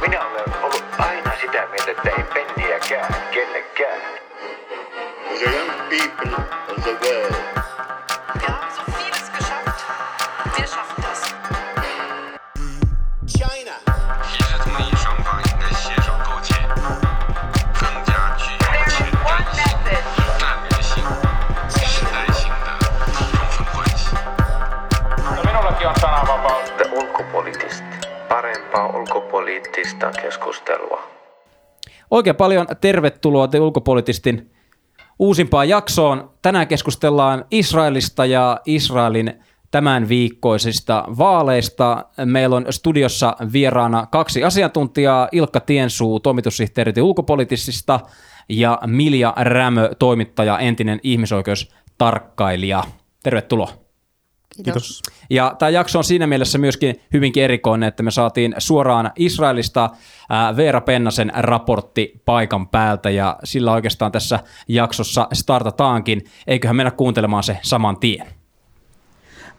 [0.00, 2.24] Minä olen ollut aina sitä mieltä, että ei
[29.82, 31.02] ulkopoliittista keskustelua.
[32.10, 34.50] Oikein paljon tervetuloa te ulkopoliittistin
[35.18, 36.30] uusimpaan jaksoon.
[36.42, 39.32] Tänään keskustellaan Israelista ja Israelin
[39.70, 42.04] tämän viikkoisista vaaleista.
[42.24, 48.00] Meillä on studiossa vieraana kaksi asiantuntijaa, Ilkka Tiensuu, toimitussihteeri ulkopoliittisista
[48.48, 52.84] ja Milja Rämö, toimittaja, entinen ihmisoikeustarkkailija.
[53.22, 53.81] Tervetuloa.
[54.64, 55.02] Kiitos.
[55.30, 59.90] Ja tämä jakso on siinä mielessä myöskin hyvinkin erikoinen, että me saatiin suoraan Israelista
[60.56, 66.24] Veera Pennasen raportti paikan päältä ja sillä oikeastaan tässä jaksossa startataankin.
[66.46, 68.26] Eiköhän mennä kuuntelemaan se saman tien.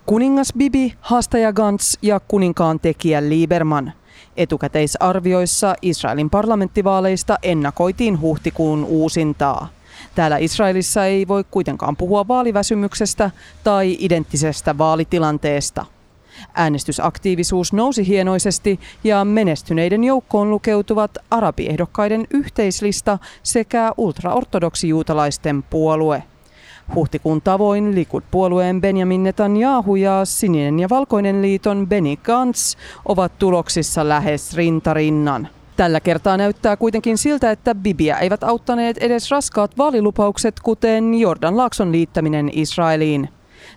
[0.06, 3.94] Kuningas Bibi, haastaja Gantz ja kuninkaan tekijä Lieberman.
[4.38, 9.68] Etukäteisarvioissa Israelin parlamenttivaaleista ennakoitiin huhtikuun uusintaa.
[10.16, 13.32] Täällä Israelissa ei voi kuitenkaan puhua vaaliväsymyksestä
[13.64, 15.86] tai identtisestä vaalitilanteesta.
[16.54, 26.24] Äänestysaktiivisuus nousi hienoisesti ja menestyneiden joukkoon lukeutuvat arabiehdokkaiden yhteislista sekä ultraortodoksi juutalaisten puolue.
[26.96, 34.56] Huhtikuun tavoin Likud-puolueen Benjamin Netanyahu ja Sininen ja Valkoinen liiton Benny Gantz ovat tuloksissa lähes
[34.56, 35.48] rintarinnan.
[35.78, 41.92] Tällä kertaa näyttää kuitenkin siltä, että Bibiä eivät auttaneet edes raskaat vaalilupaukset, kuten Jordan Laakson
[41.92, 43.30] liittäminen Israeliin.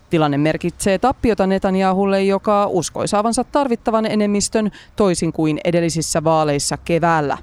[0.09, 7.37] Tilanne merkitsee tappiota Netanyahulle, joka uskoi saavansa tarvittavan enemmistön toisin kuin edellisissä vaaleissa keväällä.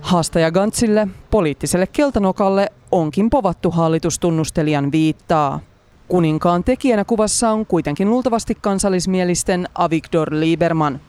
[0.00, 5.60] Haastaja Gantsille, poliittiselle keltanokalle, onkin povattu hallitustunnustelijan viittaa.
[6.08, 11.00] Kuninkaan tekijänä kuvassa on kuitenkin luultavasti kansallismielisten Avigdor Lieberman.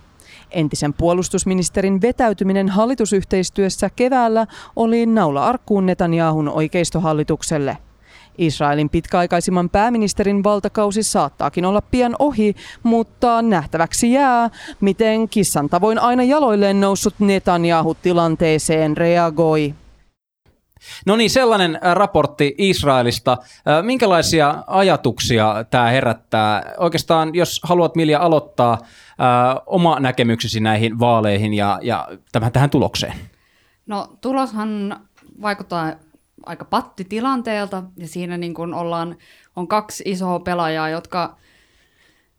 [0.52, 7.78] Entisen puolustusministerin vetäytyminen hallitusyhteistyössä keväällä oli naula arkkuun Netanyahun oikeistohallitukselle.
[8.38, 14.50] Israelin pitkäaikaisimman pääministerin valtakausi saattaakin olla pian ohi, mutta nähtäväksi jää,
[14.82, 19.74] miten kissan tavoin aina jaloilleen noussut Netanyahu tilanteeseen reagoi.
[21.06, 23.38] No niin, sellainen ä, raportti Israelista.
[23.68, 26.74] Ä, Minkälaisia ajatuksia tämä herättää?
[26.78, 28.78] Oikeastaan, jos haluat Milja aloittaa ä,
[29.66, 33.14] oma näkemyksesi näihin vaaleihin ja, ja tämän, tähän tulokseen.
[33.88, 35.00] No tuloshan
[35.42, 35.94] vaikuttaa
[36.46, 39.18] aika pattitilanteelta ja siinä niin kuin ollaan,
[39.56, 41.38] on kaksi isoa pelaajaa, jotka,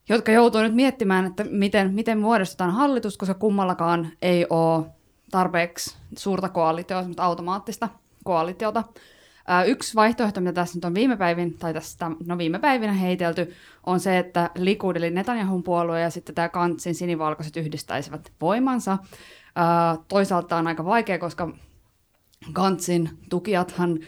[0.09, 4.85] jotka joutuu nyt miettimään, että miten, miten muodostetaan hallitus, koska kummallakaan ei ole
[5.31, 6.49] tarpeeksi suurta
[6.87, 7.89] semmoista automaattista
[8.28, 8.84] koalitiota.
[9.66, 13.55] Yksi vaihtoehto, mitä tässä nyt on viime päivin, tai tästä, no viime päivinä heitelty,
[13.87, 18.99] on se, että Likud eli Netanyahun puolue ja sitten tämä Kantsin sinivalkoiset yhdistäisivät voimansa.
[20.09, 21.49] Toisaalta on aika vaikea, koska
[22.53, 23.99] Gantsin tukijathan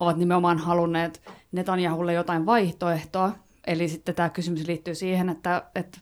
[0.00, 1.22] ovat nimenomaan halunneet
[1.52, 3.32] Netanyahulle jotain vaihtoehtoa.
[3.66, 5.98] Eli sitten tämä kysymys liittyy siihen, että, että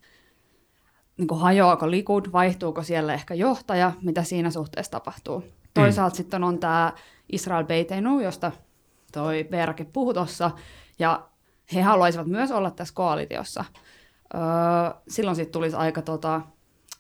[1.19, 5.45] niin kuin hajoako Likud, vaihtuuko siellä ehkä johtaja, mitä siinä suhteessa tapahtuu.
[5.75, 6.17] Toisaalta mm.
[6.17, 6.93] sitten on tämä
[7.33, 8.53] Israel Beitenu, josta
[9.13, 10.51] toi Veerakin puhui tuossa,
[10.99, 11.29] ja
[11.75, 13.65] he haluaisivat myös olla tässä koalitiossa.
[14.35, 14.41] Öö,
[15.09, 16.41] silloin sitten tulisi aika tota,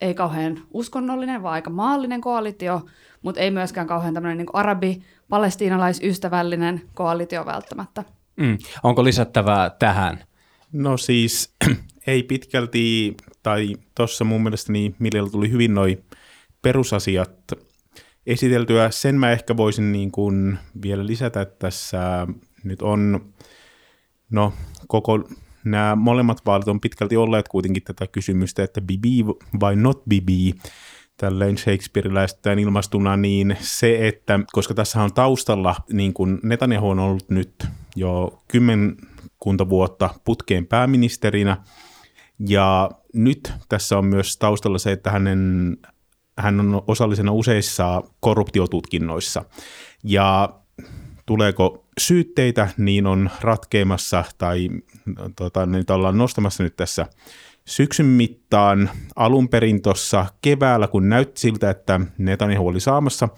[0.00, 2.86] ei kauhean uskonnollinen, vaan aika maallinen koalitio,
[3.22, 8.04] mutta ei myöskään kauhean tämmöinen niin arabi-palestiinalaisystävällinen koalitio välttämättä.
[8.36, 8.58] Mm.
[8.82, 10.24] Onko lisättävää tähän?
[10.72, 11.54] No siis
[12.06, 15.98] ei pitkälti, tai tuossa mun mielestä niin Miljalla tuli hyvin noi
[16.62, 17.30] perusasiat
[18.26, 18.90] esiteltyä.
[18.90, 22.26] Sen mä ehkä voisin niin kuin vielä lisätä, että tässä
[22.64, 23.32] nyt on,
[24.30, 24.52] no
[24.88, 25.28] koko
[25.64, 29.24] nämä molemmat vaalit on pitkälti olleet kuitenkin tätä kysymystä, että bibi
[29.60, 30.54] vai not bibi,
[31.16, 37.30] tälleen Shakespeareläistään ilmastuna, niin se, että koska tässä on taustalla, niin kuin Netanyahu on ollut
[37.30, 37.66] nyt
[37.96, 41.56] jo kymmenkunta vuotta putkeen pääministerinä,
[42.48, 45.76] ja nyt tässä on myös taustalla se, että hänen,
[46.38, 49.44] hän on osallisena useissa korruptiotutkinnoissa,
[50.04, 50.54] ja
[51.26, 54.68] tuleeko syytteitä, niin on ratkeamassa tai
[55.36, 57.06] tota, niitä ollaan nostamassa nyt tässä
[57.64, 58.90] syksyn mittaan.
[59.16, 63.28] Alun perin tuossa keväällä, kun näytti siltä, että Netanyahu oli saamassa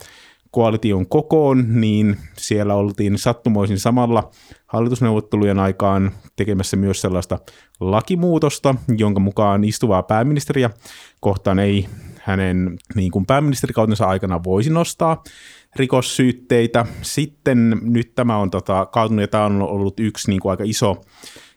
[0.50, 4.30] koalition kokoon, niin siellä oltiin sattumoisin samalla
[4.66, 7.38] hallitusneuvottelujen aikaan tekemässä myös sellaista
[7.80, 10.70] lakimuutosta, jonka mukaan istuvaa pääministeriä
[11.20, 11.88] kohtaan ei
[12.26, 15.22] hänen niin kuin pääministerikautensa aikana voisi nostaa
[15.76, 16.86] rikossyytteitä.
[17.02, 21.00] Sitten nyt tämä on tota, kaatunut ja tämä on ollut yksi niin kuin aika iso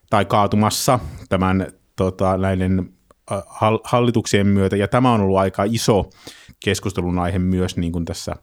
[0.10, 1.00] tai kaatumassa
[1.30, 2.94] tämän tota, näiden
[3.48, 6.10] hal- hallituksien myötä ja tämä on ollut aika iso
[6.64, 8.36] keskustelun aihe myös niin kuin tässä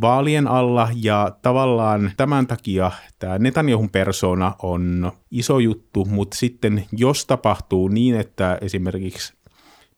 [0.00, 7.26] vaalien alla ja tavallaan tämän takia tämä Netanyahun persona on iso juttu, mutta sitten jos
[7.26, 9.34] tapahtuu niin, että esimerkiksi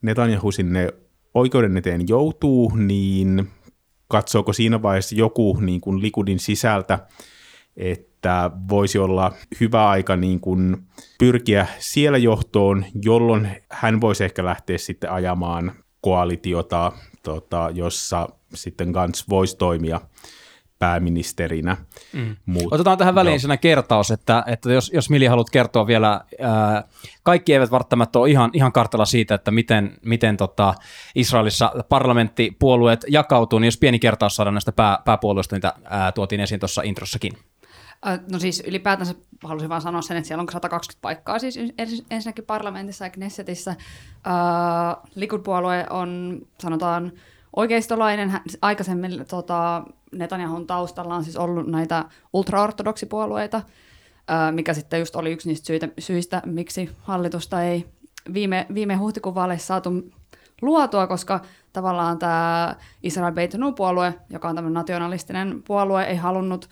[0.03, 0.89] Netanyahu sinne
[1.37, 3.49] oikeuden eteen joutuu, niin
[4.09, 6.99] katsooko siinä vaiheessa joku niin kuin Likudin sisältä,
[7.77, 10.77] että voisi olla hyvä aika niin kuin
[11.19, 16.93] pyrkiä siellä johtoon, jolloin hän voisi ehkä lähteä sitten ajamaan koalitiota,
[17.23, 20.01] tota, jossa sitten Gantz voisi toimia
[20.79, 21.77] pääministerinä.
[22.13, 22.37] Mm.
[22.47, 23.39] Mut, Otetaan tähän väliin joo.
[23.39, 26.85] siinä kertaus, että, että jos, jos Mili haluat kertoa vielä, ää,
[27.23, 30.75] kaikki eivät välttämättä ole ihan, ihan kartalla siitä, että miten, miten tota
[31.15, 36.61] Israelissa parlamenttipuolueet jakautuu, niin jos pieni kertaus saadaan näistä pää, pääpuolueista, niitä ää, tuotiin esiin
[36.61, 37.33] tuossa introssakin.
[38.33, 39.15] No siis ylipäätänsä
[39.45, 43.71] halusin vaan sanoa sen, että siellä on 120 paikkaa siis ens- ensinnäkin parlamentissa ja Knessetissä.
[43.71, 43.77] Äh,
[45.15, 47.13] Likud-puolue on, sanotaan,
[47.57, 48.41] oikeistolainen.
[48.63, 49.83] Aikaisemmin tota,
[50.13, 53.63] Netanyahun taustalla on siis ollut näitä ultraortodoksipuolueita,
[54.51, 57.87] mikä sitten just oli yksi niistä syitä, syistä, miksi hallitusta ei
[58.35, 59.91] viime, viime huhtikuun vaaleissa saatu
[60.63, 61.41] luotua, koska
[61.73, 66.69] tavallaan tämä Israel Beitenu-puolue, joka on tämmöinen nationalistinen puolue, ei halunnut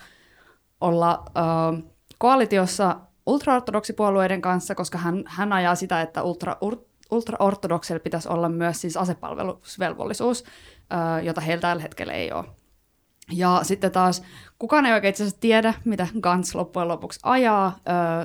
[0.80, 1.82] olla ö,
[2.18, 2.96] koalitiossa
[3.26, 6.56] ultraortodoksipuolueiden kanssa, koska hän, hän ajaa sitä, että ultra,
[7.10, 10.44] ultraortodoksilla pitäisi olla myös siis asepalvelusvelvollisuus,
[11.22, 12.44] jota heillä tällä hetkellä ei ole.
[13.32, 14.22] Ja sitten taas
[14.58, 17.78] kukaan ei oikein itse asiassa tiedä, mitä Gantz loppujen lopuksi ajaa.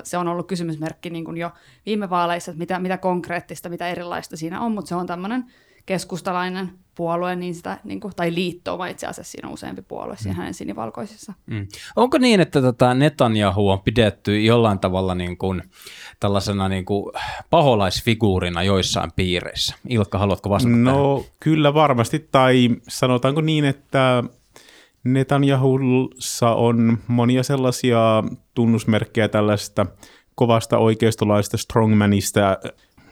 [0.04, 1.50] Se on ollut kysymysmerkki niin kuin jo
[1.86, 5.44] viime vaaleissa, että mitä, mitä konkreettista, mitä erilaista siinä on, mutta se on tämmöinen
[5.86, 10.36] keskustalainen puolue, niin sitä, niin kuin, tai liittouma itse asiassa siinä on useampi puolue siinä
[10.36, 11.32] hänen sinivalkoisissa.
[11.46, 11.66] Mm.
[11.96, 15.62] Onko niin, että tätä Netanyahu on pidetty jollain tavalla niin kuin,
[16.20, 17.12] tällaisena niin kuin
[17.50, 19.74] paholaisfiguurina joissain piireissä?
[19.88, 20.84] Ilkka, haluatko vastata tähän?
[20.84, 24.24] No kyllä varmasti, tai sanotaanko niin, että
[25.04, 28.24] Netanyahussa on monia sellaisia
[28.54, 29.86] tunnusmerkkejä tällaista
[30.34, 32.58] kovasta oikeistolaista strongmanista.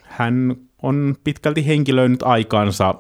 [0.03, 2.95] Hän on pitkälti henkilöinyt aikansa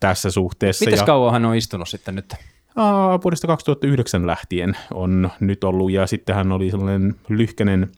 [0.00, 0.84] tässä suhteessa.
[0.84, 2.34] Mites ja, kauan hän on istunut sitten nyt?
[2.76, 7.88] Aa, vuodesta 2009 lähtien on nyt ollut, ja sitten hän oli sellainen lyhkänen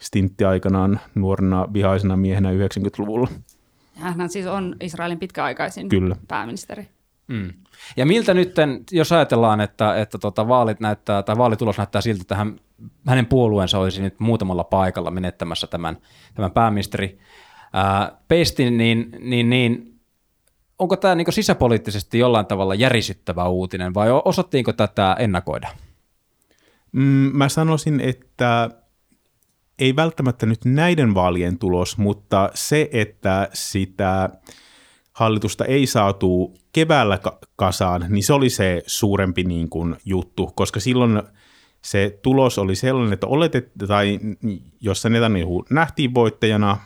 [0.00, 3.28] stintti aikanaan nuorena vihaisena miehenä 90-luvulla.
[3.94, 6.16] Hän siis on Israelin pitkäaikaisin Kyllä.
[6.28, 6.88] pääministeri.
[7.26, 7.52] Mm.
[7.96, 8.56] Ja miltä nyt,
[8.90, 12.60] jos ajatellaan, että, että tota vaalit näyttää, tai vaalitulos näyttää siltä, että hän,
[13.06, 15.98] hänen puolueensa olisi nyt muutamalla paikalla menettämässä tämän,
[16.34, 17.18] tämän pääministeri
[17.74, 20.00] ää, pestin, niin, niin, niin
[20.78, 25.68] onko tämä niin sisäpoliittisesti jollain tavalla järisyttävä uutinen, vai osattiinko tätä ennakoida?
[26.92, 28.70] Mm, mä sanoisin, että
[29.78, 34.30] ei välttämättä nyt näiden vaalien tulos, mutta se, että sitä
[35.12, 40.80] hallitusta ei saatu keväällä ka- kasaan, niin se oli se suurempi niin kuin, juttu, koska
[40.80, 41.22] silloin
[41.82, 44.20] se tulos oli sellainen, että oletettiin, tai
[44.80, 46.78] jossa Netanyahu nähtiin voittajana,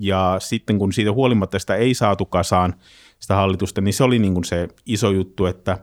[0.00, 2.74] ja sitten kun siitä huolimatta sitä ei saatu kasaan,
[3.18, 5.78] sitä hallitusta, niin se oli niin kuin se iso juttu, että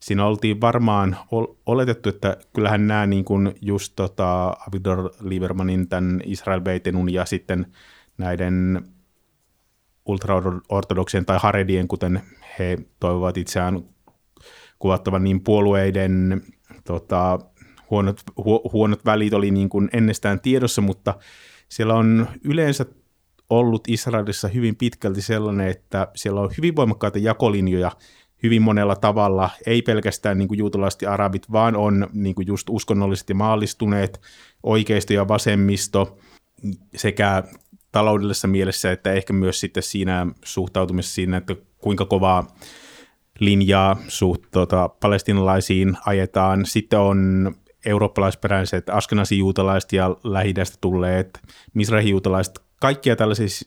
[0.00, 6.20] siinä oltiin varmaan ol- oletettu, että kyllähän nämä niin kuin just tota Avigdor Liebermanin, tämän
[6.24, 7.66] Israel Beitenun ja sitten
[8.18, 8.82] näiden
[10.06, 12.22] ultraortodoksien tai haredien, kuten
[12.58, 13.84] he toivovat itseään
[14.78, 16.42] kuvattavan, niin puolueiden
[16.84, 17.38] tota,
[17.90, 21.14] huonot, hu, huonot välit oli niin kuin ennestään tiedossa, mutta
[21.68, 22.86] siellä on yleensä
[23.50, 27.92] ollut Israelissa hyvin pitkälti sellainen, että siellä on hyvin voimakkaita jakolinjoja
[28.42, 32.68] hyvin monella tavalla, ei pelkästään niin kuin juutalaiset ja arabit, vaan on niin kuin just
[32.70, 34.20] uskonnollisesti maallistuneet,
[34.62, 36.18] oikeisto ja vasemmisto
[36.96, 37.42] sekä
[37.92, 42.56] taloudellisessa mielessä, että ehkä myös sitten siinä suhtautumisessa siinä, että kuinka kovaa
[43.38, 46.66] linjaa suht tuota, palestinalaisiin ajetaan.
[46.66, 47.52] Sitten on
[47.86, 51.40] eurooppalaisperäiset askenasijuutalaiset ja lähi tulleet
[51.74, 53.66] misrahijuutalaiset, kaikkia tällaisia,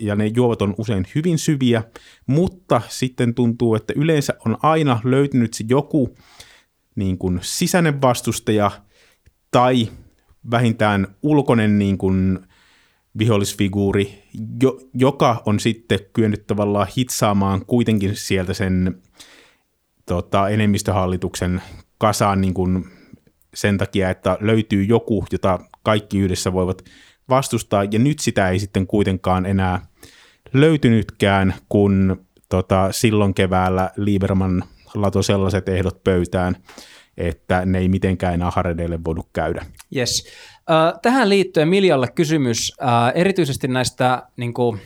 [0.00, 1.84] ja ne juovat on usein hyvin syviä,
[2.26, 6.16] mutta sitten tuntuu, että yleensä on aina löytynyt se joku
[6.94, 8.70] niin kuin sisäinen vastustaja
[9.50, 9.88] tai
[10.50, 12.38] vähintään ulkoinen niin kuin
[13.18, 14.22] vihollisfiguuri,
[14.62, 19.02] jo, joka on sitten kyennyt tavallaan hitsaamaan kuitenkin sieltä sen
[20.06, 21.62] tota, enemmistöhallituksen
[21.98, 22.84] kasaan niin kuin
[23.54, 26.84] sen takia, että löytyy joku, jota kaikki yhdessä voivat
[27.28, 29.86] vastustaa, ja nyt sitä ei sitten kuitenkaan enää
[30.52, 34.64] löytynytkään, kun tota, silloin keväällä Lieberman
[34.94, 36.56] lato sellaiset ehdot pöytään,
[37.16, 39.66] että ne ei mitenkään enää Haredeille voinut käydä.
[39.96, 40.26] Yes.
[40.70, 44.80] Äh, tähän liittyen Miljalle kysymys äh, erityisesti näistä niin kuin,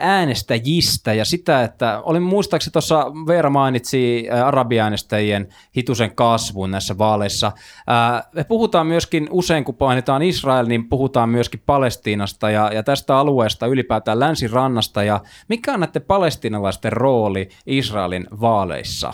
[0.00, 7.46] äänestäjistä ja sitä, että olin muistaakseni tuossa Veera mainitsi äh, arabiäänestäjien hitusen kasvun näissä vaaleissa.
[7.46, 13.16] Äh, me puhutaan myöskin usein, kun painitaan Israel, niin puhutaan myöskin Palestiinasta ja, ja tästä
[13.16, 15.02] alueesta ylipäätään länsirannasta.
[15.02, 19.12] Ja mikä on näiden palestiinalaisten rooli Israelin vaaleissa?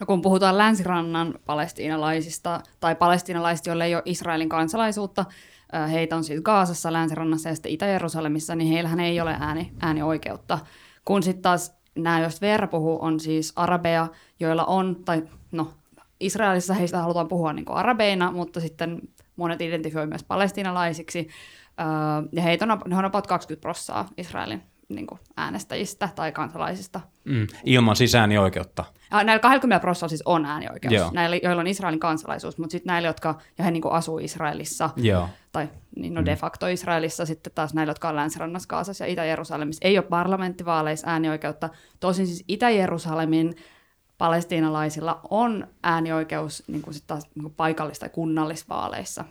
[0.00, 5.24] No kun puhutaan länsirannan palestiinalaisista tai palestiinalaisista, joille ei ole Israelin kansalaisuutta,
[5.90, 10.58] heitä on siis Gaasassa, länsirannassa ja sitten Itä-Jerusalemissa, niin heillähän ei ole ääni, äänioikeutta.
[11.04, 14.06] Kun sitten taas nämä, joista Veera puhuu, on siis arabeja,
[14.40, 15.22] joilla on, tai
[15.52, 15.72] no
[16.20, 19.00] Israelissa heistä halutaan puhua niin arabeina, mutta sitten
[19.36, 21.28] monet identifioi myös palestiinalaisiksi,
[21.80, 21.86] äh,
[22.32, 27.00] ja heitä on, he on about 20 prossaa Israelin niin kuin äänestäjistä tai kansalaisista.
[27.24, 28.84] Mm, ilman siis äänioikeutta.
[29.10, 31.10] Ja näillä 20 prosentilla siis on äänioikeus, Joo.
[31.14, 34.90] näillä, joilla on Israelin kansalaisuus, mutta sitten näillä, jotka, ja he niin kuin asuu Israelissa,
[34.96, 35.28] Joo.
[35.52, 39.88] tai niin no de facto Israelissa, sitten taas näillä, jotka on Länsirannassa, Kaasassa ja Itä-Jerusalemissa,
[39.88, 41.68] ei ole parlamenttivaaleissa äänioikeutta.
[42.00, 43.54] Tosin siis Itä-Jerusalemin
[44.18, 49.24] palestiinalaisilla on äänioikeus niin kuin sit taas niin kuin paikallis- tai kunnallisvaaleissa.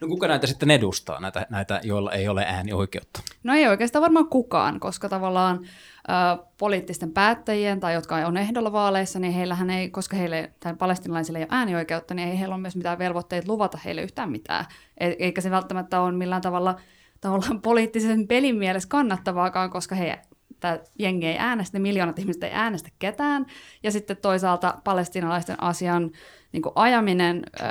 [0.00, 3.20] No kuka näitä sitten edustaa, näitä, näitä joilla ei ole äänioikeutta?
[3.42, 9.18] No ei oikeastaan varmaan kukaan, koska tavallaan ö, poliittisten päättäjien tai jotka on ehdolla vaaleissa,
[9.18, 12.76] niin heillähän ei, koska heille, tai palestinalaisille ei ole äänioikeutta, niin ei heillä ole myös
[12.76, 14.64] mitään velvoitteita luvata heille yhtään mitään.
[14.98, 16.80] E- eikä se välttämättä ole millään tavalla
[17.20, 20.18] tavallaan poliittisen pelin mielessä kannattavaakaan, koska he
[20.60, 23.46] tämä jengi ei äänestä, miljoonat ihmiset ei äänestä ketään,
[23.82, 26.10] ja sitten toisaalta palestinalaisten asian
[26.56, 27.62] niin kuin ajaminen ö,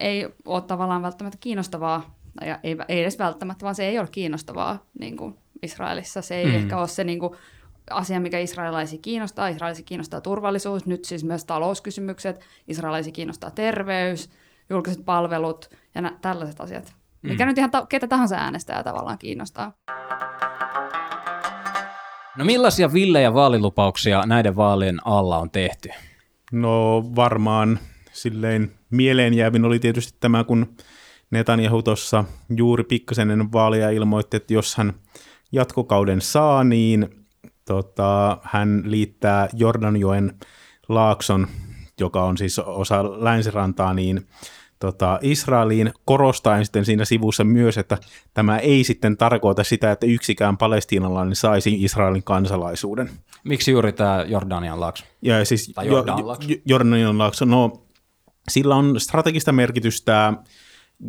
[0.00, 4.86] ei ole tavallaan välttämättä kiinnostavaa, ja ei, ei edes välttämättä, vaan se ei ole kiinnostavaa
[5.00, 6.22] niin kuin Israelissa.
[6.22, 6.54] Se ei mm.
[6.54, 7.32] ehkä ole se niin kuin,
[7.90, 9.48] asia, mikä israelaisia kiinnostaa.
[9.48, 14.30] Israelaisia kiinnostaa turvallisuus, nyt siis myös talouskysymykset, israelaisia kiinnostaa terveys,
[14.70, 16.94] julkiset palvelut ja nä- tällaiset asiat.
[17.22, 19.72] Mikä nyt ihan ta- ketä tahansa äänestää tavallaan kiinnostaa.
[22.38, 25.88] No millaisia villejä vaalilupauksia näiden vaalien alla on tehty?
[26.52, 27.78] No varmaan
[28.12, 30.76] silleen mieleenjäävin oli tietysti tämä, kun
[31.30, 32.24] Netanyahu tuossa
[32.56, 34.92] juuri pikkasen ennen vaalia ilmoitti, että jos hän
[35.52, 37.26] jatkokauden saa, niin
[37.64, 40.32] tota, hän liittää Jordanjoen
[40.88, 41.46] laakson,
[42.00, 44.26] joka on siis osa länsirantaa, niin
[44.78, 47.98] tota, Israeliin, korostaen sitten siinä sivussa myös, että
[48.34, 53.10] tämä ei sitten tarkoita sitä, että yksikään palestiinalainen saisi Israelin kansalaisuuden.
[53.44, 55.04] Miksi juuri tämä Jordanian laakso?
[55.22, 56.48] Ja siis Tai jo, Jordanin laakso.
[56.50, 57.81] jo, Jordanian laakso, no
[58.48, 60.32] sillä on strategista merkitystä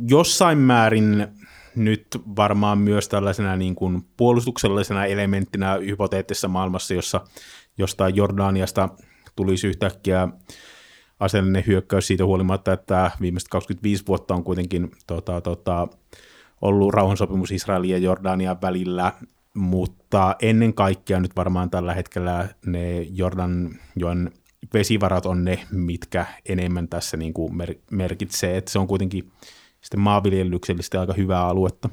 [0.08, 1.28] jossain määrin
[1.76, 7.22] nyt varmaan myös tällaisena niin kuin puolustuksellisena elementtinä hypoteettisessa maailmassa, jossa
[7.78, 8.90] jostain Jordaniasta
[9.36, 10.28] tulisi yhtäkkiä
[11.20, 15.88] aseellinen hyökkäys siitä huolimatta, että viimeiset 25 vuotta on kuitenkin tota, tota,
[16.62, 19.14] ollut rauhansopimus Israelin ja Jordanian välillä,
[19.54, 24.32] mutta ennen kaikkea nyt varmaan tällä hetkellä ne Jordanjoen
[24.74, 29.32] vesivarat on ne, mitkä enemmän tässä niin kuin mer- merkitsee, että se on kuitenkin
[29.82, 31.90] sitten maanviljelyksellisesti aika hyvää aluetta.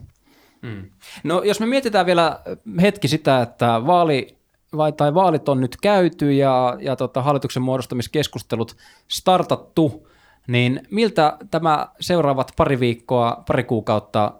[1.24, 2.40] No jos me mietitään vielä
[2.80, 4.38] hetki sitä, että vaali,
[4.76, 8.76] vai, tai vaalit on nyt käyty ja, ja tota, hallituksen muodostamiskeskustelut
[9.08, 10.08] startattu,
[10.46, 14.32] niin miltä tämä seuraavat pari viikkoa, pari kuukautta,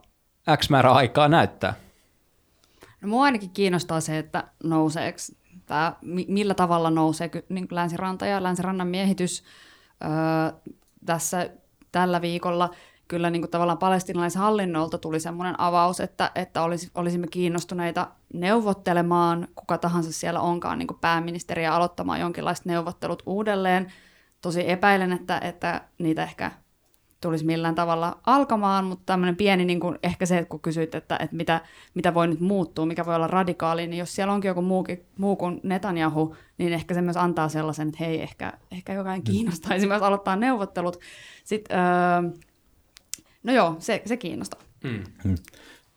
[0.57, 1.75] X määrä aikaa näyttää?
[3.01, 5.19] No mua ainakin kiinnostaa se, että nouseeko
[6.03, 9.45] mi- millä tavalla nousee niin länsiranta ja länsirannan miehitys
[10.05, 10.61] öö,
[11.07, 11.51] tässä
[11.93, 12.71] tällä viikolla.
[13.09, 19.79] Kyllä niin kuin tavallaan palestinalaishallinnolta tuli semmoinen avaus, että, että olisi, olisimme kiinnostuneita neuvottelemaan, kuka
[19.79, 23.93] tahansa siellä onkaan niin kuin pääministeriä aloittamaan jonkinlaiset neuvottelut uudelleen.
[24.41, 26.51] Tosi epäilen, että, että niitä ehkä
[27.21, 31.17] tulisi millään tavalla alkamaan, mutta tämmöinen pieni, niin kuin ehkä se, että kun kysyit, että,
[31.17, 31.61] että mitä,
[31.95, 35.37] mitä voi nyt muuttua, mikä voi olla radikaali, niin jos siellä onkin joku muukin, muu
[35.37, 40.03] kuin Netanyahu, niin ehkä se myös antaa sellaisen, että hei, ehkä, ehkä jokainen kiinnostaisi myös
[40.03, 41.01] aloittaa neuvottelut.
[41.45, 42.41] Sitten, öö,
[43.43, 44.61] no joo, se, se kiinnostaa.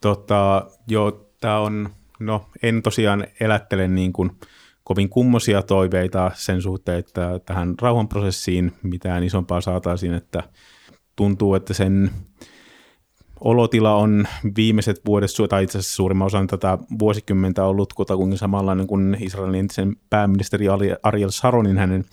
[0.02, 1.90] Tota, joo, tämä on,
[2.20, 4.32] no en tosiaan elättele niin kuin
[4.84, 10.44] kovin kummosia toiveita sen suhteen, että tähän rauhanprosessiin mitään isompaa saataisiin, että
[11.16, 12.12] tuntuu, että sen
[13.40, 19.18] olotila on viimeiset vuodet, tai itse asiassa suurimman osan tätä vuosikymmentä ollut kutakuinkin samanlainen kuin
[19.20, 20.66] Israelin entisen pääministeri
[21.04, 22.06] Ariel Sharonin hänen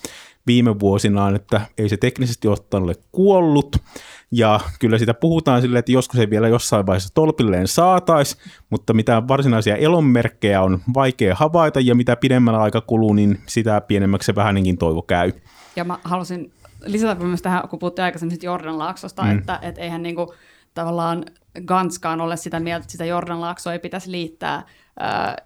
[0.47, 3.77] viime vuosinaan, että ei se teknisesti ottaen ole kuollut,
[4.33, 8.37] ja kyllä sitä puhutaan silleen, että joskus ei vielä jossain vaiheessa tolpilleen saataisi,
[8.71, 14.27] mutta mitä varsinaisia elonmerkkejä on vaikea havaita, ja mitä pidemmällä aika kuluu, niin sitä pienemmäksi
[14.27, 15.33] se vähänenkin toivo käy.
[15.77, 16.53] Ja mä halusin
[16.87, 19.39] lisätä myös tähän, kun puhuttiin aikaisemmin siitä Jordanlaaksosta, mm.
[19.39, 20.35] että et eihän niinku,
[20.75, 21.25] tavallaan
[21.65, 24.67] Ganskaan ole sitä mieltä, että sitä Jordanlaaksoa ei pitäisi liittää äh,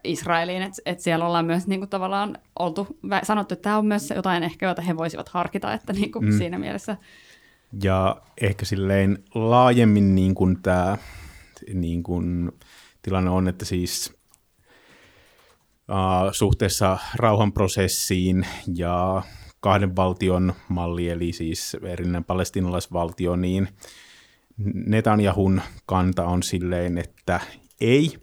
[0.04, 2.86] Israeliin, että et siellä ollaan myös niinku, tavallaan oltu,
[3.22, 6.38] sanottu, että tämä on myös jotain ehkä, jota he voisivat harkita, että niinku, mm.
[6.38, 6.96] siinä mielessä.
[7.82, 10.98] Ja ehkä silleen laajemmin niin kuin tämä
[11.74, 12.52] niin kuin
[13.02, 14.14] tilanne on, että siis
[15.88, 19.22] uh, suhteessa rauhanprosessiin ja
[19.64, 23.68] kahden valtion malli, eli siis erillinen palestinalaisvaltio, niin
[24.86, 27.40] Netanyahun kanta on silleen, että
[27.80, 28.18] ei.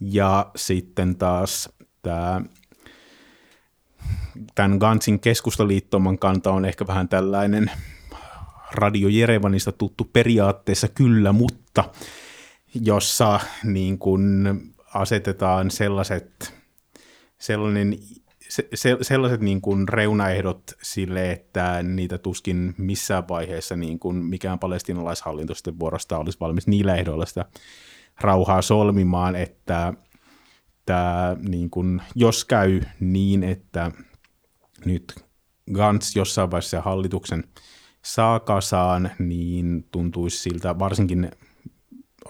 [0.00, 1.68] Ja sitten taas
[2.02, 2.40] tämä
[4.54, 7.70] tämän Gansin keskustaliittoman kanta on ehkä vähän tällainen
[8.72, 11.84] Radio Jerevanista tuttu periaatteessa kyllä, mutta
[12.74, 14.22] jossa niin kuin
[14.94, 16.54] asetetaan sellaiset,
[17.38, 17.98] sellainen
[18.48, 24.58] se, se, sellaiset niin kuin reunaehdot sille, että niitä tuskin missään vaiheessa niin kuin mikään
[24.58, 27.44] palestinalaishallinto sitten vuorosta olisi valmis niillä ehdoilla sitä
[28.20, 29.94] rauhaa solmimaan, että
[30.86, 33.90] tämä, niin kuin, jos käy niin, että
[34.84, 35.14] nyt
[35.72, 37.44] Gantz jossain vaiheessa hallituksen
[38.04, 41.30] saa kasaan, niin tuntuisi siltä, varsinkin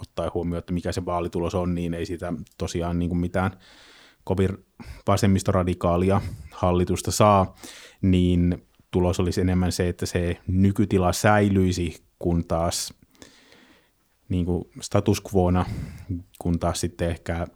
[0.01, 3.51] ottaen huomioon, että mikä se vaalitulos on, niin ei sitä tosiaan niin kuin mitään
[4.27, 4.49] kovin
[5.07, 7.55] vasemmistoradikaalia hallitusta saa,
[8.03, 12.95] niin tulos olisi enemmän se, että se nykytila säilyisi, kun taas
[14.29, 15.65] niin kuin status quona,
[16.39, 17.47] kun taas sitten ehkä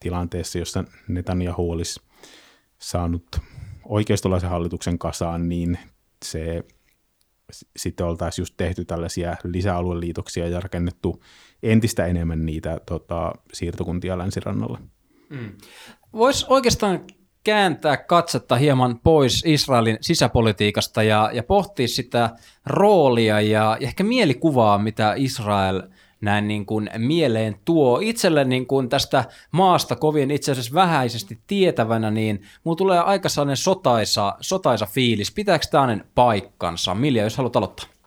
[0.00, 2.00] tilanteessa, jossa Netanyahu olisi
[2.78, 3.26] saanut
[3.84, 5.78] oikeistolaisen hallituksen kasaan, niin
[6.24, 6.64] se
[7.76, 11.22] sitten oltaisiin just tehty tällaisia lisäalueliitoksia ja rakennettu
[11.62, 14.78] entistä enemmän niitä tota, siirtokuntia länsirannalle.
[15.30, 15.52] Mm.
[16.12, 17.00] Voisi oikeastaan
[17.44, 22.30] kääntää katsetta hieman pois Israelin sisäpolitiikasta ja, ja pohtia sitä
[22.66, 25.82] roolia ja, ja ehkä mielikuvaa, mitä Israel
[26.20, 27.98] näin niin kuin mieleen tuo.
[28.02, 33.56] Itselle niin kuin tästä maasta kovin itse asiassa vähäisesti tietävänä, niin mulla tulee aika sellainen
[33.56, 35.32] sotaisa, sotaisa fiilis.
[35.32, 36.94] Pitääkö tämä paikkansa?
[36.94, 37.97] Milja, jos haluat aloittaa.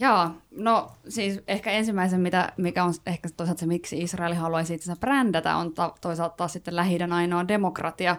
[0.00, 4.96] Joo, no siis ehkä ensimmäisen, mitä, mikä on ehkä toisaalta se, miksi Israel haluaisi itse
[5.00, 8.16] brändätä, on ta, toisaalta taas sitten lähi ainoa demokratia.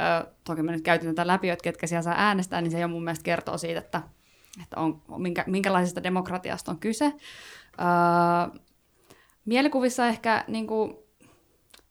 [0.00, 2.88] Ö, toki me nyt käytin tätä läpi, että ketkä siellä saa äänestää, niin se jo
[2.88, 4.02] mun mielestä kertoo siitä, että,
[4.62, 7.04] että on, minkä, minkälaisesta demokratiasta on kyse.
[7.04, 8.60] Ö,
[9.44, 10.94] mielikuvissa ehkä niin kuin,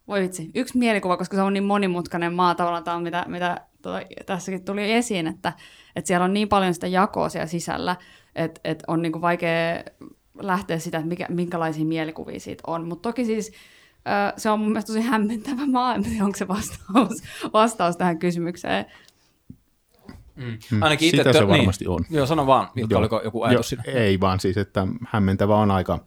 [0.07, 3.61] voi vitsi, yksi mielikuva, koska se on niin monimutkainen maa tavallaan, tämä on mitä, mitä
[3.81, 5.53] tuo, tässäkin tuli esiin, että,
[5.95, 7.95] että siellä on niin paljon sitä jakoa siellä sisällä,
[8.37, 9.83] että, että on niin kuin vaikea
[10.39, 12.87] lähteä sitä, että mikä, minkälaisia mielikuvia siitä on.
[12.87, 13.51] Mutta toki siis
[14.37, 17.23] se on mun mielestä tosi hämmentävä maa, onko se vastaus,
[17.53, 18.85] vastaus tähän kysymykseen.
[20.35, 20.57] Mm.
[20.71, 20.83] mm.
[20.83, 21.49] Ainakin itse, Sitä se niin.
[21.49, 22.05] varmasti on.
[22.09, 23.99] Joo, sano vaan, Ilkka, oliko joku ajatus jo, siinä?
[23.99, 26.05] Ei vaan siis, että hämmentävä on aika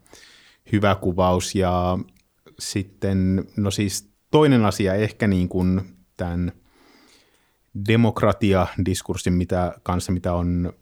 [0.71, 1.97] hyvä kuvaus ja
[2.59, 5.81] sitten, no siis toinen asia ehkä niin kuin
[6.17, 6.51] tämän
[7.89, 10.73] demokratia-diskurssin mitä, kanssa, mitä on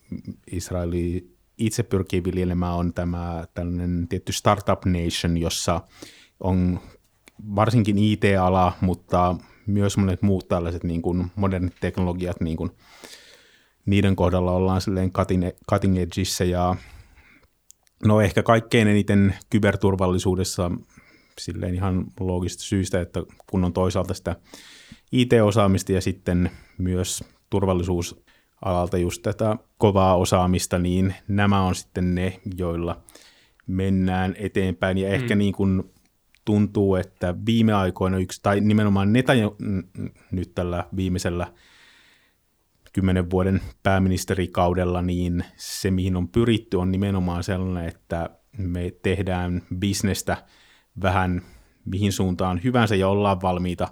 [0.51, 5.81] Israeli itse pyrkii viljelemään, on tämä tällainen tietty startup nation, jossa
[6.39, 6.79] on
[7.55, 9.35] varsinkin IT-ala, mutta
[9.67, 12.71] myös monet muut tällaiset niin kuin modernit teknologiat, niin kuin
[13.85, 16.75] niiden kohdalla ollaan silleen cutting, cutting edgeissä ja
[18.05, 20.71] no ehkä kaikkein eniten kyberturvallisuudessa
[21.39, 24.35] silleen ihan loogista syystä, että kun on toisaalta sitä
[25.11, 27.23] IT-osaamista ja sitten myös
[28.59, 33.01] turvallisuusalalta just tätä kovaa osaamista, niin nämä on sitten ne, joilla
[33.67, 34.97] mennään eteenpäin.
[34.97, 35.15] Ja mm.
[35.15, 35.83] ehkä niin kuin
[36.45, 39.33] tuntuu, että viime aikoina yksi, tai nimenomaan Neta
[40.31, 41.47] nyt tällä viimeisellä
[42.93, 50.37] kymmenen vuoden pääministerikaudella, niin se mihin on pyritty on nimenomaan sellainen, että me tehdään bisnestä
[51.01, 51.41] vähän
[51.85, 53.87] mihin suuntaan hyvänsä ja ollaan valmiita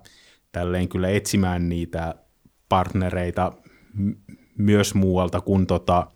[0.52, 2.16] tälleen kyllä etsimään niitä
[2.70, 3.52] partnereita
[4.58, 6.08] myös muualta kuin tota,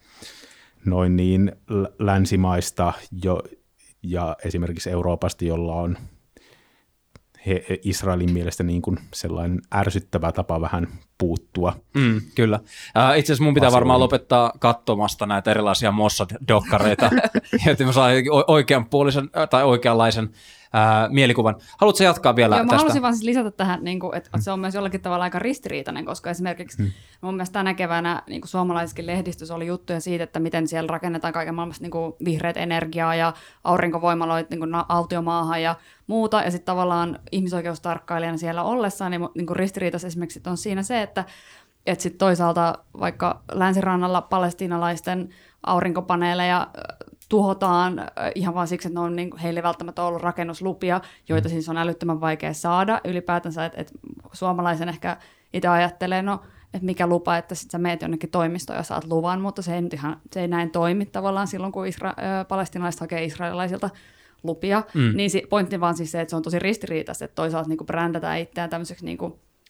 [0.85, 1.51] noin niin
[1.99, 3.43] länsimaista jo,
[4.03, 5.97] ja esimerkiksi Euroopasta, jolla on
[7.45, 11.73] he, Israelin mielestä niin kuin sellainen ärsyttävä tapa vähän puuttua.
[11.93, 12.59] Mm, kyllä.
[12.97, 17.09] Äh, itse asiassa mun pitää varmaan lopettaa katsomasta näitä erilaisia Mossad-dokkareita,
[17.67, 18.13] että mä saan
[18.47, 20.29] oikeanpuolisen tai oikeanlaisen
[20.73, 21.55] ää, mielikuvan.
[21.77, 22.77] Haluatko jatkaa vielä Joo, mä tästä?
[22.77, 26.05] haluaisin vaan siis lisätä tähän, niin kuin, että, se on myös jollakin tavalla aika ristiriitainen,
[26.05, 26.91] koska esimerkiksi hmm.
[27.21, 31.55] mun mielestä tänä keväänä niin kuin lehdistössä oli juttuja siitä, että miten siellä rakennetaan kaiken
[31.55, 35.75] maailmasta niin kuin vihreät energiaa ja aurinkovoimaloit niin kuin autiomaahan ja
[36.07, 36.41] muuta.
[36.41, 41.25] Ja sitten tavallaan ihmisoikeustarkkailijana siellä ollessaan, niin, niin kuin ristiriitas esimerkiksi on siinä se, että
[41.85, 45.29] että sitten toisaalta vaikka länsirannalla palestiinalaisten
[45.65, 46.67] aurinkopaneeleja
[47.31, 51.69] tuhotaan ihan vaan siksi, että ne on niin, heille ei välttämättä ollut rakennuslupia, joita siis
[51.69, 53.91] on älyttömän vaikea saada ylipäätänsä, että et
[54.33, 55.17] suomalaisen ehkä
[55.53, 56.41] itse ajattelee, no
[56.73, 59.81] että mikä lupa, että sitten sä meet jonnekin toimistoon ja saat luvan, mutta se ei,
[59.81, 63.89] nyt ihan, se ei näin toimi tavallaan silloin, kun isra- ö, palestinalaiset hakee israelilaisilta
[64.43, 65.17] lupia, mm.
[65.17, 68.39] niin si- pointti vaan siis se, että se on tosi ristiriitaista, että toisaalta niin brändätään
[68.39, 69.17] itseään tämmöiseksi niin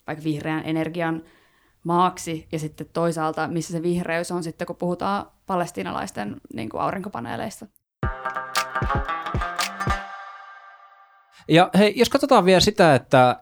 [0.08, 1.24] vaikka vihreän energian
[1.84, 7.65] maaksi, ja sitten toisaalta, missä se vihreys on sitten, kun puhutaan palestiinalaisten niin kuin aurinkopaneeleista.
[11.48, 13.41] Ja hei, jos katsotaan vielä sitä, että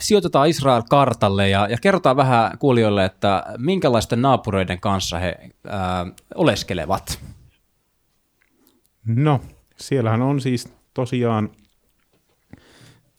[0.00, 7.20] sijoitetaan Israel kartalle ja, ja kerrotaan vähän kuulijoille, että minkälaisten naapureiden kanssa he ää, oleskelevat.
[9.06, 9.40] No,
[9.76, 11.50] siellähän on siis tosiaan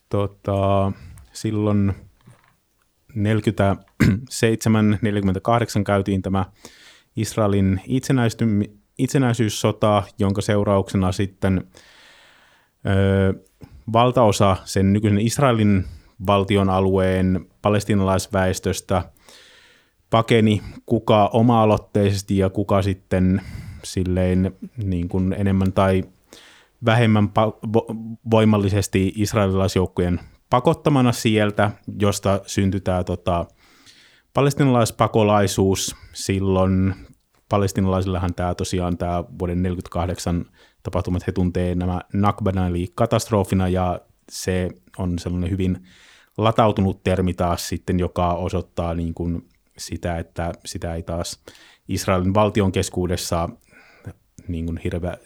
[0.09, 0.91] tota,
[1.33, 1.95] silloin
[3.15, 3.21] 47-48
[5.85, 6.45] käytiin tämä
[7.15, 11.67] Israelin itsenäisty- itsenäisyyssota, jonka seurauksena sitten
[12.85, 13.33] ö,
[13.93, 15.85] valtaosa sen nykyisen Israelin
[16.27, 19.03] valtion alueen palestinalaisväestöstä
[20.09, 23.41] pakeni kuka oma-aloitteisesti ja kuka sitten
[23.83, 26.03] silleen niin kuin enemmän tai
[26.85, 27.29] vähemmän
[28.31, 30.19] voimallisesti israelilaisjoukkojen
[30.51, 33.45] pakottamana sieltä, josta syntyi tämä tota,
[34.33, 35.95] palestinalaispakolaisuus.
[36.13, 36.95] Silloin
[37.49, 40.45] palestinalaisillahan tämä tosiaan tämä vuoden 48
[40.83, 45.87] tapahtumat he tuntee nämä Nakbana eli katastrofina ja se on sellainen hyvin
[46.37, 51.43] latautunut termi taas sitten, joka osoittaa niin kuin sitä, että sitä ei taas
[51.87, 53.49] Israelin valtion keskuudessa
[54.47, 55.17] niin kuin hirveä,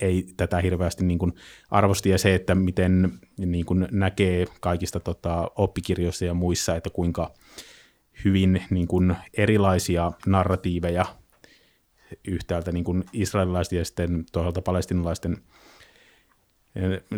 [0.00, 1.32] ei tätä hirveästi niin kuin
[1.70, 7.34] arvosti ja se, että miten niin kuin näkee kaikista tota, oppikirjoista ja muissa, että kuinka
[8.24, 11.06] hyvin niin kuin erilaisia narratiiveja
[12.28, 15.36] yhtäältä niin kuin israelilaisten ja sitten toisaalta palestinalaisten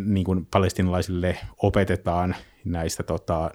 [0.04, 3.50] niin kuin palestinalaisille opetetaan näistä tota,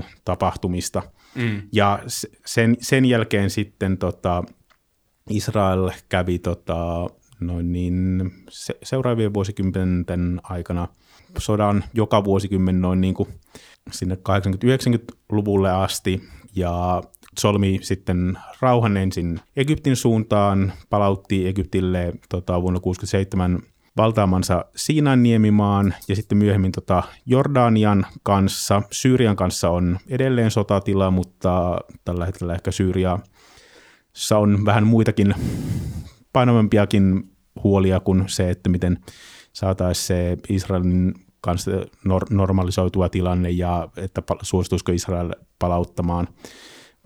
[0.00, 1.02] 47-48 tapahtumista.
[1.34, 1.62] Mm.
[1.72, 1.98] Ja
[2.46, 4.44] sen, sen jälkeen sitten tota,
[5.30, 7.06] Israel kävi tota,
[7.40, 10.88] noin niin se, seuraavien vuosikymmenten aikana
[11.38, 13.28] sodan joka vuosikymmen noin niin kuin
[13.90, 16.22] sinne 80-90-luvulle asti
[16.56, 17.02] ja
[17.38, 23.62] solmi sitten rauhan ensin Egyptin suuntaan, palautti Egyptille tota, vuonna 1967
[23.96, 28.82] valtaamansa Siinain niemimaan ja sitten myöhemmin tota Jordanian kanssa.
[28.92, 33.18] Syyrian kanssa on edelleen sotatila, mutta tällä hetkellä ehkä Syyria
[34.36, 35.34] on vähän muitakin
[36.32, 37.30] painavampiakin
[37.64, 38.98] huolia kuin se, että miten
[39.52, 41.70] saataisiin se Israelin kanssa
[42.08, 46.28] nor- normalisoitua tilanne ja että suostuisiko Israel palauttamaan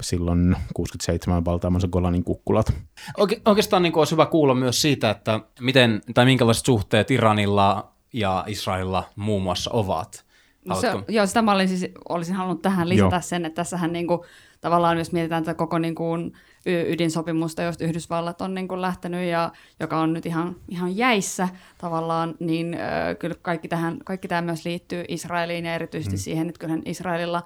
[0.03, 2.73] silloin 67 valtaamansa Golanin kukkulat.
[3.19, 8.45] Oike- oikeastaan niin olisi hyvä kuulla myös siitä, että miten tai minkälaiset suhteet Iranilla ja
[8.47, 10.25] Israelilla muun muassa ovat.
[10.65, 13.23] No se, joo, sitä mä olisin, siis, olisin halunnut tähän lisätä joo.
[13.23, 14.21] sen, että tässähän niin kuin,
[14.61, 16.33] tavallaan jos mietitään tätä koko niin kuin,
[16.67, 22.35] ydinsopimusta, josta Yhdysvallat on niin kuin lähtenyt ja joka on nyt ihan, ihan jäissä tavallaan,
[22.41, 26.21] niin äh, kyllä kaikki, tähän, kaikki tämä myös liittyy Israeliin ja erityisesti mm.
[26.21, 27.43] siihen, että kyllähän Israelilla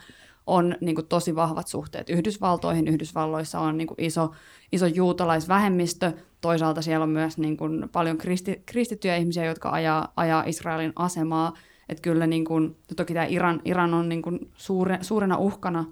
[0.46, 2.88] on niin kuin, tosi vahvat suhteet Yhdysvaltoihin.
[2.88, 4.30] Yhdysvalloissa on niin kuin, iso,
[4.72, 6.12] iso juutalaisvähemmistö.
[6.40, 11.52] Toisaalta siellä on myös niin kuin, paljon kristi, kristittyjä ihmisiä, jotka ajaa, ajaa Israelin asemaa.
[11.88, 15.84] Että kyllä niin kuin, toki tämä Iran, Iran on niin kuin, suure, suurena uhkana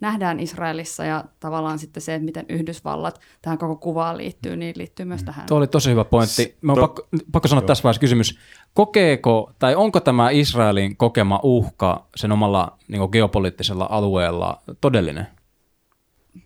[0.00, 5.24] nähdään Israelissa ja tavallaan sitten se, miten Yhdysvallat tähän koko kuvaan liittyy, niin liittyy myös
[5.24, 5.46] tähän.
[5.46, 6.56] Tuo oli tosi hyvä pointti.
[6.60, 7.66] Mä to- pakko, pakko sanoa joo.
[7.66, 8.38] tässä vaiheessa kysymys.
[8.74, 15.26] Kokeeko tai onko tämä Israelin kokema uhka sen omalla niin geopoliittisella alueella todellinen?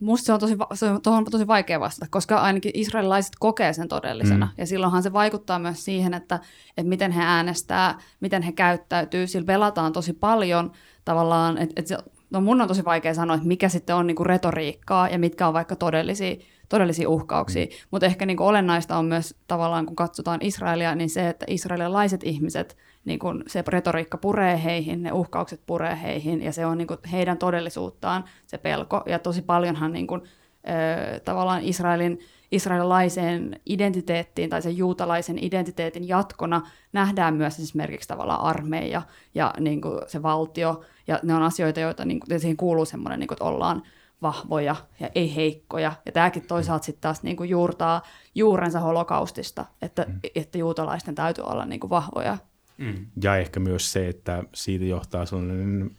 [0.00, 3.88] Musta se on, tosi, se on, on tosi vaikea vastata, koska ainakin israelilaiset kokee sen
[3.88, 4.46] todellisena.
[4.46, 4.52] Mm.
[4.58, 6.40] Ja silloinhan se vaikuttaa myös siihen, että,
[6.76, 9.26] että miten he äänestää, miten he käyttäytyy.
[9.26, 10.72] Sillä velataan tosi paljon
[11.04, 11.98] tavallaan, että, että se,
[12.32, 15.54] no mun on tosi vaikea sanoa, että mikä sitten on niinku retoriikkaa ja mitkä on
[15.54, 16.36] vaikka todellisia,
[16.68, 17.64] todellisia uhkauksia.
[17.64, 17.70] Mm.
[17.90, 22.76] Mutta ehkä niinku olennaista on myös tavallaan, kun katsotaan Israelia, niin se, että israelilaiset ihmiset,
[23.04, 28.24] niinku se retoriikka puree heihin, ne uhkaukset puree heihin ja se on niinku heidän todellisuuttaan
[28.46, 29.02] se pelko.
[29.06, 32.18] Ja tosi paljonhan niinku, ö, tavallaan Israelin
[32.52, 39.02] israelilaiseen identiteettiin tai sen juutalaisen identiteetin jatkona nähdään myös esimerkiksi tavallaan armeija
[39.34, 43.20] ja niin kuin se valtio, ja ne on asioita, joita niin kuin, siihen kuuluu semmoinen,
[43.20, 43.82] niin kuin, että ollaan
[44.22, 45.92] vahvoja ja ei heikkoja.
[46.06, 48.02] Ja tämäkin toisaalta sitten taas niin kuin juurtaa
[48.34, 50.20] juurensa holokaustista, että, mm.
[50.34, 52.38] että juutalaisten täytyy olla niin kuin vahvoja.
[52.78, 53.06] Mm.
[53.22, 55.90] Ja ehkä myös se, että siitä johtaa sellainen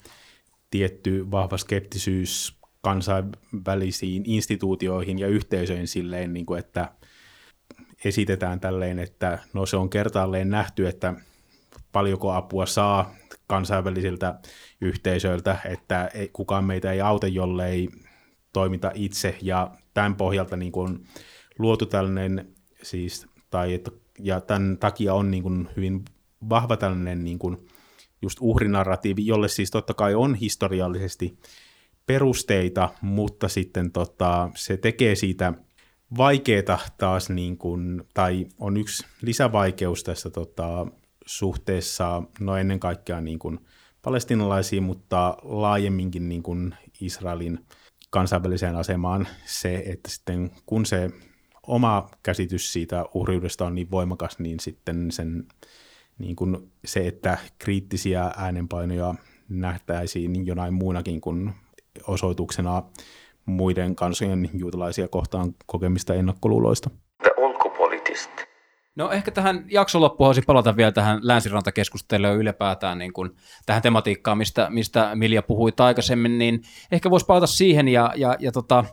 [0.72, 6.92] tietty vahva skeptisyys kansainvälisiin instituutioihin ja yhteisöihin silleen, niin kuin, että
[8.06, 11.14] esitetään tälleen, että no se on kertaalleen nähty, että
[11.92, 13.16] paljonko apua saa
[13.48, 14.40] kansainvälisiltä
[14.82, 17.90] yhteisöiltä, että kukaan meitä ei auta, jollei
[18.54, 21.08] toimita itse, ja tämän pohjalta niin kuin
[21.60, 26.06] luotu tällainen, siis, tai että, ja tämän takia on niin kuin hyvin
[26.50, 27.68] vahva tällainen niin kuin
[28.22, 31.38] just uhrinarratiivi, jolle siis totta kai on historiallisesti
[32.06, 35.54] perusteita, mutta sitten tota, se tekee siitä
[36.18, 40.88] vaikeeta taas, niin kuin, tai on yksi lisävaikeus tässä tota,
[41.26, 43.60] suhteessa, no ennen kaikkea niin kuin
[44.02, 47.66] palestinalaisiin, mutta laajemminkin niin kuin Israelin
[48.10, 51.12] kansainväliseen asemaan se, että sitten kun se
[51.68, 55.48] oma käsitys siitä uhriudesta on niin voimakas, niin sitten sen,
[56.18, 59.16] niin kuin se, että kriittisiä äänenpainoja
[59.50, 61.54] nähtäisiin jonain muunakin kuin
[62.08, 62.84] osoituksena
[63.46, 66.90] muiden kansojen juutalaisia kohtaan kokemista ennakkoluuloista.
[68.96, 73.32] No ehkä tähän jakson loppuun haluaisin palata vielä tähän länsirantakeskusteluun ylipäätään niin kuin
[73.66, 78.52] tähän tematiikkaan, mistä, mistä Milja puhui aikaisemmin, niin ehkä voisi palata siihen ja, ja, ja
[78.52, 78.86] tota,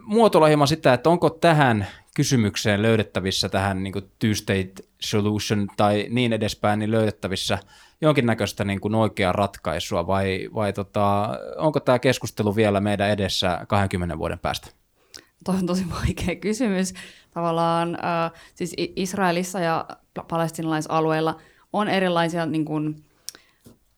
[0.00, 6.32] muotoilla hieman sitä, että onko tähän kysymykseen löydettävissä tähän niin kuin two-state solution tai niin
[6.32, 7.58] edespäin, niin löydettävissä
[8.00, 14.18] jonkinnäköistä niin kuin oikeaa ratkaisua vai, vai tota, onko tämä keskustelu vielä meidän edessä 20
[14.18, 14.68] vuoden päästä?
[15.44, 16.94] Tuo on tosi vaikea kysymys.
[17.30, 19.86] Tavallaan äh, siis Israelissa ja
[20.28, 21.40] palestinalaisalueilla
[21.72, 23.04] on erilaisia niin kuin,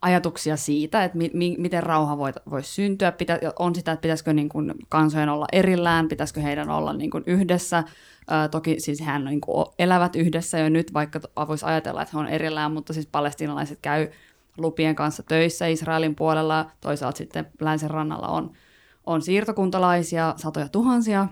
[0.02, 3.12] ajatuksia siitä, että mi- mi- miten rauha voi, voi syntyä.
[3.12, 7.24] Pitä, on sitä, että pitäisikö niin kuin, kansojen olla erillään, pitäisikö heidän olla niin kuin,
[7.26, 7.78] yhdessä.
[7.78, 12.18] Äh, toki siis hän niin kuin, elävät yhdessä jo nyt, vaikka voisi ajatella, että he
[12.18, 14.08] on erillään, mutta siis palestinalaiset käy
[14.58, 16.70] lupien kanssa töissä Israelin puolella.
[16.80, 18.50] Toisaalta sitten länsirannalla on
[19.06, 21.28] on siirtokuntalaisia, satoja tuhansia.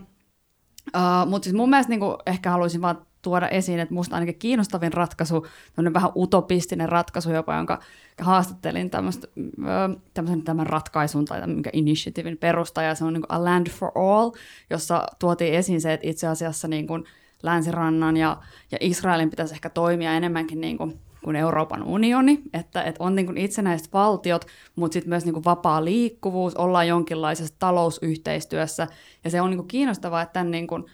[0.97, 4.93] Uh, Mutta siis mun mielestä niin ehkä haluaisin vaan tuoda esiin, että musta ainakin kiinnostavin
[4.93, 5.47] ratkaisu,
[5.95, 7.79] vähän utopistinen ratkaisu jopa, jonka
[8.21, 14.31] haastattelin tämmöisen tämän ratkaisun tai tämän initiatiivin perustaja, se on niin A Land for All,
[14.71, 17.05] jossa tuotiin esiin se, että itse asiassa niin kuin
[17.43, 18.37] länsirannan ja,
[18.71, 23.27] ja Israelin pitäisi ehkä toimia enemmänkin niin kuin kuin Euroopan unioni, että, että on niin
[23.27, 28.87] kuin itsenäiset valtiot, mutta sitten myös niin kuin vapaa liikkuvuus, ollaan jonkinlaisessa talousyhteistyössä,
[29.25, 30.85] ja se on niin kuin kiinnostavaa, että tämän, niin kuin,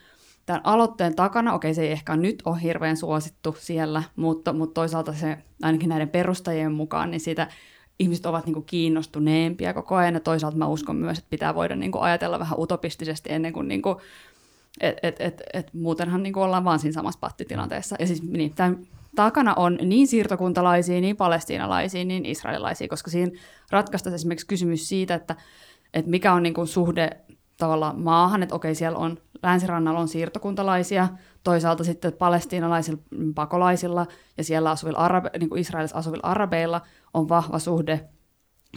[0.47, 5.13] tämän aloitteen takana, okei se ei ehkä nyt ole hirveän suosittu siellä, mutta, mutta toisaalta
[5.13, 7.49] se ainakin näiden perustajien mukaan, niin siitä
[7.99, 11.77] ihmiset ovat niin kuin kiinnostuneempia koko ajan, ja toisaalta mä uskon myös, että pitää voida
[11.77, 13.97] niin kuin ajatella vähän utopistisesti ennen kuin, niin kuin
[14.81, 17.97] et, et, et, et muutenhan niin kuin ollaan vaan siinä samassa pattitilanteessa.
[17.99, 23.39] Ja siis niin, tämän takana on niin siirtokuntalaisia, niin palestiinalaisia, niin israelilaisia, koska siinä
[23.71, 25.37] ratkaista esimerkiksi kysymys siitä, että,
[25.95, 27.11] että mikä on niin kuin suhde
[27.57, 31.09] tavallaan maahan, että okei, siellä on länsirannalla on siirtokuntalaisia,
[31.45, 33.03] toisaalta sitten palestiinalaisilla
[33.35, 34.07] pakolaisilla
[34.39, 36.81] ja siellä asuvilla arabe, niin kuin Israelissa asuvilla arabeilla
[37.15, 38.09] on vahva suhde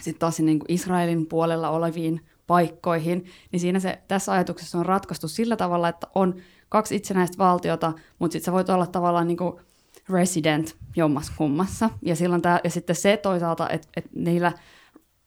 [0.02, 5.28] sitten taas niin kuin Israelin puolella oleviin paikkoihin, niin siinä se tässä ajatuksessa on ratkaistu
[5.28, 6.36] sillä tavalla, että on
[6.70, 9.54] kaksi itsenäistä valtiota, mutta sitten sä voit olla tavallaan niin kuin
[10.10, 11.90] resident jommas kummassa.
[12.02, 14.52] Ja, silloin tää, ja sitten se toisaalta, että, että niillä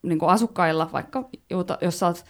[0.02, 1.28] niin kuin asukkailla, vaikka
[1.80, 2.24] jos sä oot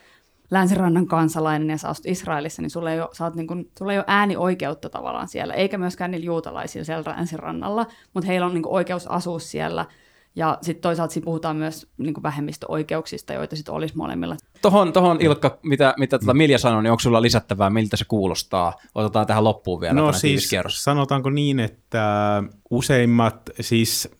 [0.53, 3.93] länsirannan kansalainen ja sä asut Israelissa, niin sulla ei ole, sä oot niin kuin, sulla
[3.93, 8.63] ei ole äänioikeutta tavallaan siellä, eikä myöskään niillä juutalaisilla siellä länsirannalla, mutta heillä on niin
[8.63, 9.87] kuin oikeus asua siellä–
[10.37, 14.37] ja sitten toisaalta siinä puhutaan myös niin kuin vähemmistöoikeuksista, joita sitten olisi molemmilla.
[14.63, 18.75] Tohon, tohon Ilkka, mitä, mitä tuota Milja sanoi, niin onko sulla lisättävää, miltä se kuulostaa?
[18.95, 24.11] Otetaan tähän loppuun vielä No siis sanotaanko niin, että useimmat, siis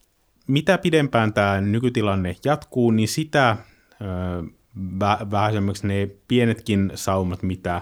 [0.47, 3.57] mitä pidempään tämä nykytilanne jatkuu, niin sitä
[5.31, 7.81] vähäisemmäksi ne pienetkin saumat, mitä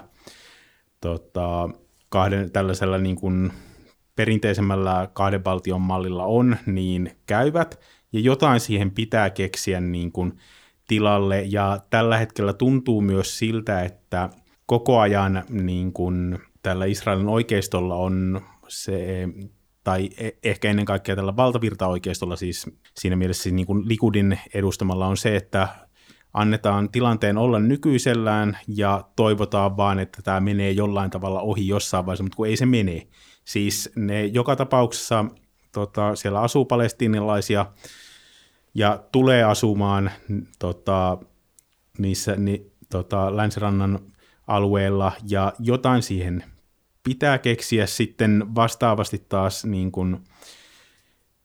[1.01, 1.69] tota,
[2.09, 3.53] kahden, tällaisella niin kuin
[4.15, 7.79] perinteisemmällä kahden valtion mallilla on, niin käyvät.
[8.13, 10.33] Ja jotain siihen pitää keksiä niin kuin
[10.87, 14.29] tilalle, ja tällä hetkellä tuntuu myös siltä, että
[14.65, 19.27] koko ajan niin kuin tällä Israelin oikeistolla on se,
[19.83, 25.17] tai e, ehkä ennen kaikkea tällä valtavirtaoikeistolla siis siinä mielessä niin kuin Likudin edustamalla on
[25.17, 25.67] se, että
[26.33, 32.23] annetaan tilanteen olla nykyisellään ja toivotaan vaan, että tämä menee jollain tavalla ohi jossain vaiheessa,
[32.23, 33.07] mutta kun ei se mene.
[33.45, 35.25] Siis ne joka tapauksessa
[35.71, 37.65] tota, siellä asuu palestiinilaisia
[38.73, 40.11] ja tulee asumaan
[40.59, 41.17] tota,
[41.97, 43.99] niissä ni, tota, länsirannan
[44.47, 46.43] alueella ja jotain siihen
[47.03, 50.17] pitää keksiä sitten vastaavasti taas niin kuin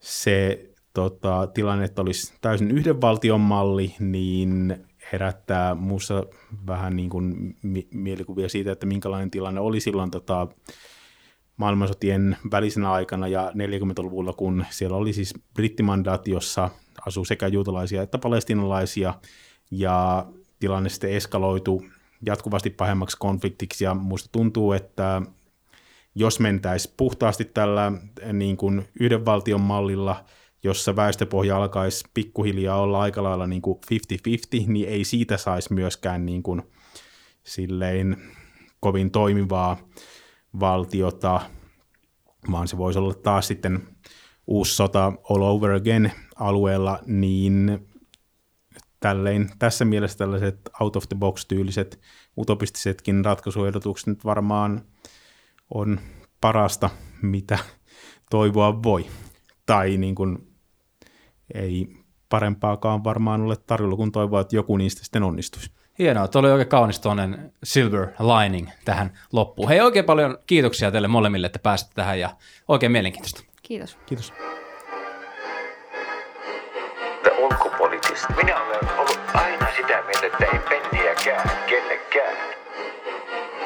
[0.01, 4.77] se tota, tilanne, että olisi täysin yhden valtion malli, niin
[5.13, 6.25] herättää muussa
[6.67, 10.47] vähän niin kuin mi- mielikuvia siitä, että minkälainen tilanne oli silloin tota,
[11.57, 16.71] maailmansotien välisenä aikana ja 40-luvulla, kun siellä oli siis brittimandaatti, jossa
[17.07, 19.15] asuu sekä juutalaisia että palestinalaisia,
[19.71, 20.27] ja
[20.61, 21.85] tilanne sitten eskaloitu
[22.27, 25.23] jatkuvasti pahemmaksi konfliktiksi, ja musta tuntuu, että
[26.15, 27.93] jos mentäisiin puhtaasti tällä
[28.33, 30.25] niin kuin yhden valtion mallilla,
[30.67, 33.79] jossa väestöpohja alkaisi pikkuhiljaa olla aika lailla niin kuin
[34.65, 36.63] 50-50, niin ei siitä saisi myöskään niin kuin
[37.45, 38.17] silleen
[38.81, 39.77] kovin toimivaa
[40.61, 41.41] valtiota,
[42.51, 43.89] vaan se voisi olla taas sitten
[44.47, 47.87] uusi sota all over again alueella, niin
[49.01, 52.01] tällein, tässä mielessä tällaiset out of the box tyyliset
[52.39, 54.85] utopistisetkin ratkaisuehdotukset nyt varmaan
[55.75, 56.01] on
[56.41, 56.91] parasta,
[57.23, 57.59] mitä
[58.31, 59.07] toivoa voi.
[59.67, 60.46] Tai niin kuin
[61.55, 61.89] ei
[62.29, 65.71] parempaakaan varmaan ole tarjolla, kun toivoa, että joku niistä sitten onnistuisi.
[65.99, 69.69] Hienoa, tuo oli oikein kaunis tuollainen silver lining tähän loppuun.
[69.69, 72.31] Hei, oikein paljon kiitoksia teille molemmille, että pääsitte tähän ja
[72.69, 73.43] oikein mielenkiintoista.
[73.63, 73.99] Kiitos.
[74.07, 74.33] Kiitos.
[78.37, 82.37] Minä olen ollut aina sitä mieltä, että ei penniäkään kellekään.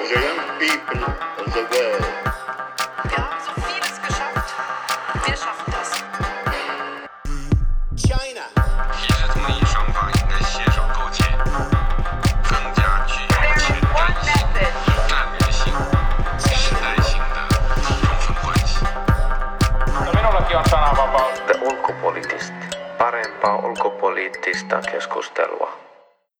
[0.09, 2.10] The young people of the world
[24.21, 25.90] ulkopoliittista keskustelua.